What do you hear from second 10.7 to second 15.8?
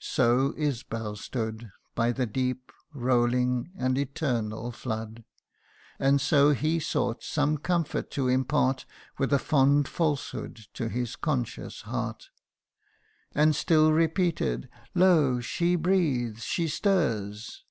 to his conscious heart; And still repeated," Lo, she